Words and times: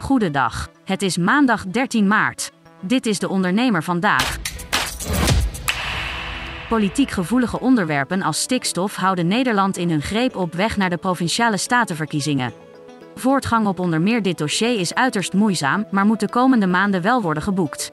Goedendag. 0.00 0.68
Het 0.84 1.02
is 1.02 1.16
maandag 1.16 1.66
13 1.66 2.06
maart. 2.06 2.52
Dit 2.80 3.06
is 3.06 3.18
de 3.18 3.28
ondernemer 3.28 3.82
vandaag. 3.82 4.38
Politiek 6.68 7.10
gevoelige 7.10 7.60
onderwerpen 7.60 8.22
als 8.22 8.40
stikstof 8.40 8.96
houden 8.96 9.26
Nederland 9.26 9.76
in 9.76 9.90
hun 9.90 10.02
greep 10.02 10.36
op 10.36 10.54
weg 10.54 10.76
naar 10.76 10.90
de 10.90 10.96
provinciale 10.96 11.56
statenverkiezingen. 11.56 12.52
Voortgang 13.14 13.66
op 13.66 13.78
onder 13.78 14.00
meer 14.00 14.22
dit 14.22 14.38
dossier 14.38 14.78
is 14.78 14.94
uiterst 14.94 15.32
moeizaam, 15.32 15.86
maar 15.90 16.06
moet 16.06 16.20
de 16.20 16.28
komende 16.28 16.66
maanden 16.66 17.02
wel 17.02 17.22
worden 17.22 17.42
geboekt. 17.42 17.90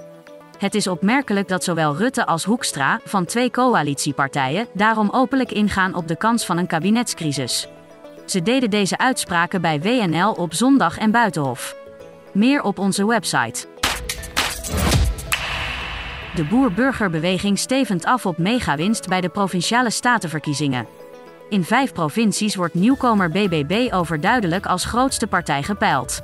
Het 0.57 0.75
is 0.75 0.87
opmerkelijk 0.87 1.47
dat 1.47 1.64
zowel 1.64 1.96
Rutte 1.96 2.25
als 2.25 2.43
Hoekstra, 2.43 3.00
van 3.04 3.25
twee 3.25 3.51
coalitiepartijen, 3.51 4.68
daarom 4.74 5.10
openlijk 5.10 5.51
ingaan 5.51 5.96
op 5.96 6.07
de 6.07 6.18
kans 6.18 6.46
van 6.46 6.57
een 6.57 6.68
kabinetscrisis. 6.68 7.68
Ze 8.25 8.42
deden 8.42 8.69
deze 8.69 8.97
uitspraken 8.97 9.61
bij 9.61 9.82
WNL 9.82 10.32
op 10.32 10.54
zondag 10.54 10.97
en 10.97 11.11
Buitenhof. 11.11 11.86
Meer 12.37 12.61
op 12.61 12.79
onze 12.79 13.07
website. 13.07 13.68
De 16.36 16.45
boer-burgerbeweging 16.50 17.59
stevend 17.59 18.05
af 18.05 18.25
op 18.25 18.37
megawinst 18.37 19.07
bij 19.07 19.21
de 19.21 19.29
provinciale 19.29 19.89
statenverkiezingen. 19.89 20.87
In 21.50 21.64
vijf 21.64 21.93
provincies 21.93 22.55
wordt 22.55 22.73
nieuwkomer 22.73 23.29
BBB 23.29 23.93
overduidelijk 23.93 24.65
als 24.65 24.86
grootste 24.86 25.28
partij 25.28 25.64
gepeild. 25.64 26.21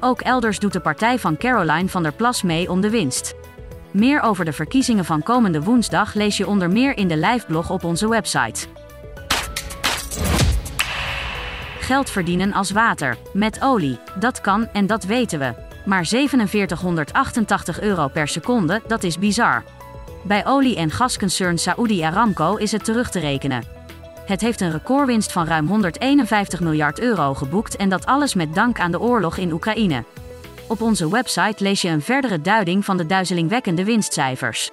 Ook 0.00 0.20
elders 0.20 0.58
doet 0.58 0.72
de 0.72 0.80
partij 0.80 1.18
van 1.18 1.36
Caroline 1.36 1.88
van 1.88 2.02
der 2.02 2.12
Plas 2.12 2.42
mee 2.42 2.70
om 2.70 2.80
de 2.80 2.90
winst. 2.90 3.34
Meer 3.90 4.20
over 4.20 4.44
de 4.44 4.52
verkiezingen 4.52 5.04
van 5.04 5.22
komende 5.22 5.62
woensdag 5.62 6.14
lees 6.14 6.36
je 6.36 6.46
onder 6.46 6.70
meer 6.70 6.96
in 6.96 7.08
de 7.08 7.16
liveblog 7.16 7.70
op 7.70 7.84
onze 7.84 8.08
website. 8.08 8.66
Geld 11.84 12.10
verdienen 12.10 12.52
als 12.52 12.70
water, 12.70 13.16
met 13.32 13.62
olie. 13.62 13.98
Dat 14.18 14.40
kan 14.40 14.68
en 14.72 14.86
dat 14.86 15.04
weten 15.04 15.38
we. 15.38 15.54
Maar 15.84 16.06
4788 16.06 17.80
euro 17.80 18.08
per 18.08 18.28
seconde, 18.28 18.82
dat 18.86 19.02
is 19.02 19.18
bizar. 19.18 19.62
Bij 20.22 20.46
olie- 20.46 20.76
en 20.76 20.90
gasconcern 20.90 21.58
Saudi 21.58 22.02
Aramco 22.02 22.56
is 22.56 22.72
het 22.72 22.84
terug 22.84 23.10
te 23.10 23.18
rekenen. 23.18 23.64
Het 24.26 24.40
heeft 24.40 24.60
een 24.60 24.70
recordwinst 24.70 25.32
van 25.32 25.46
ruim 25.46 25.66
151 25.66 26.60
miljard 26.60 27.00
euro 27.00 27.34
geboekt 27.34 27.76
en 27.76 27.88
dat 27.88 28.06
alles 28.06 28.34
met 28.34 28.54
dank 28.54 28.80
aan 28.80 28.90
de 28.90 29.00
oorlog 29.00 29.36
in 29.36 29.52
Oekraïne. 29.52 30.04
Op 30.68 30.80
onze 30.80 31.10
website 31.10 31.62
lees 31.62 31.82
je 31.82 31.88
een 31.88 32.02
verdere 32.02 32.40
duiding 32.40 32.84
van 32.84 32.96
de 32.96 33.06
duizelingwekkende 33.06 33.84
winstcijfers. 33.84 34.70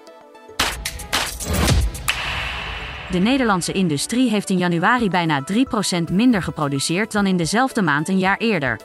De 3.12 3.20
Nederlandse 3.20 3.72
industrie 3.72 4.30
heeft 4.30 4.50
in 4.50 4.58
januari 4.58 5.10
bijna 5.10 5.44
3% 5.52 6.12
minder 6.12 6.44
geproduceerd 6.44 7.12
dan 7.12 7.26
in 7.26 7.38
dezelfde 7.38 7.82
maand 7.82 8.10
een 8.10 8.20
jaar 8.20 8.38
eerder. 8.38 8.80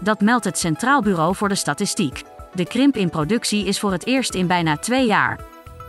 Dat 0.00 0.20
meldt 0.20 0.44
het 0.44 0.58
Centraal 0.58 1.02
Bureau 1.02 1.34
voor 1.34 1.48
de 1.48 1.54
Statistiek. 1.54 2.22
De 2.54 2.66
krimp 2.66 2.96
in 2.96 3.10
productie 3.10 3.66
is 3.66 3.80
voor 3.80 3.92
het 3.92 4.06
eerst 4.06 4.34
in 4.34 4.46
bijna 4.46 4.76
twee 4.76 5.06
jaar. 5.06 5.40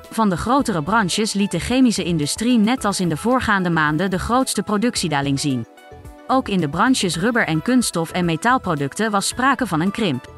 Van 0.10 0.30
de 0.30 0.38
grotere 0.38 0.84
branches 0.84 1.34
liet 1.34 1.52
de 1.52 1.60
chemische 1.60 2.04
industrie 2.04 2.58
net 2.58 2.86
als 2.86 3.00
in 3.00 3.10
de 3.10 3.18
voorgaande 3.18 3.70
maanden 3.70 4.10
de 4.10 4.20
grootste 4.20 4.64
productiedaling 4.64 5.40
zien. 5.40 5.66
Ook 6.28 6.48
in 6.48 6.60
de 6.60 6.70
branches 6.70 7.18
rubber 7.18 7.48
en 7.48 7.62
kunststof 7.62 8.12
en 8.12 8.26
metaalproducten 8.26 9.12
was 9.12 9.28
sprake 9.28 9.68
van 9.68 9.82
een 9.82 9.92
krimp. 9.92 10.34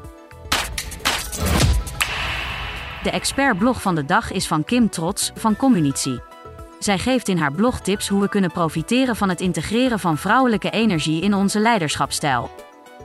De 3.02 3.10
expertblog 3.10 3.82
van 3.82 3.94
de 3.94 4.04
dag 4.04 4.32
is 4.32 4.46
van 4.46 4.64
Kim 4.64 4.90
Trots 4.90 5.32
van 5.34 5.56
Communitie. 5.56 6.32
Zij 6.78 6.98
geeft 6.98 7.28
in 7.28 7.38
haar 7.38 7.52
blog 7.52 7.80
tips 7.80 8.08
hoe 8.08 8.20
we 8.20 8.28
kunnen 8.28 8.52
profiteren 8.52 9.16
van 9.16 9.28
het 9.28 9.40
integreren 9.40 9.98
van 9.98 10.18
vrouwelijke 10.18 10.70
energie 10.70 11.22
in 11.22 11.34
onze 11.34 11.58
leiderschapstijl. 11.58 12.50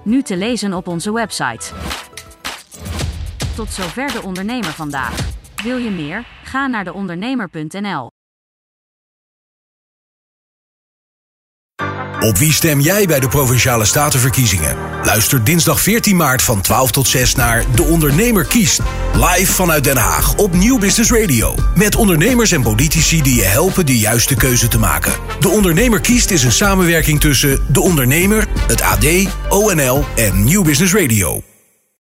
Nu 0.04 0.22
te 0.22 0.38
lezen 0.38 0.74
op 0.74 0.88
onze 0.88 1.14
website. 1.14 1.74
Tot 3.56 3.72
zover 3.72 4.12
de 4.12 4.24
ondernemer 4.24 4.72
vandaag. 4.72 5.16
Wil 5.64 5.78
je 5.78 5.90
meer? 5.90 6.26
Ga 6.44 6.68
naar 6.68 6.84
deondernemer.nl. 6.84 8.19
Op 12.20 12.38
wie 12.38 12.54
stem 12.54 12.80
jij 12.80 13.06
bij 13.06 13.20
de 13.20 13.28
Provinciale 13.28 13.86
Statenverkiezingen? 13.86 14.76
Luister 15.04 15.44
dinsdag 15.44 15.82
14 15.82 16.16
maart 16.16 16.42
van 16.42 16.62
12 16.62 16.92
tot 16.92 17.08
6 17.08 17.36
naar 17.36 17.64
De 17.76 17.84
Ondernemer 17.84 18.46
kiest. 18.46 18.82
Live 19.14 19.54
vanuit 19.54 19.84
Den 19.84 19.98
Haag 19.98 20.36
op 20.36 20.54
Nieuw 20.54 20.78
Business 20.78 21.12
Radio. 21.12 21.56
Met 21.76 21.96
ondernemers 21.96 22.52
en 22.52 22.62
politici 22.62 23.22
die 23.22 23.36
je 23.36 23.44
helpen 23.44 23.86
de 23.86 23.98
juiste 23.98 24.36
keuze 24.36 24.68
te 24.68 24.80
maken. 24.80 25.14
De 25.40 25.50
Ondernemer 25.50 26.02
kiest 26.02 26.32
is 26.32 26.44
een 26.44 26.52
samenwerking 26.52 27.20
tussen 27.20 27.60
De 27.68 27.82
Ondernemer, 27.82 28.48
het 28.68 28.82
AD, 28.82 29.06
ONL 29.50 30.06
en 30.16 30.44
Nieuw 30.44 30.64
Business 30.64 30.94
Radio. 30.94 31.49